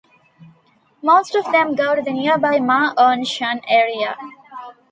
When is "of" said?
1.35-1.51